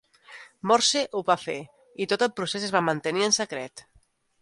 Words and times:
Morse 0.71 1.03
ho 1.19 1.21
va 1.27 1.35
fer, 1.43 1.57
i 2.05 2.09
tot 2.15 2.27
el 2.29 2.35
procés 2.41 2.69
es 2.71 2.75
va 2.79 2.85
mantenir 2.91 3.29
en 3.31 3.41
secret. 3.43 3.89